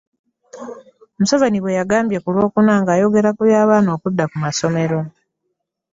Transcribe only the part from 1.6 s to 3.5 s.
bwe yagambye ku Lwokuna nga ayogera ku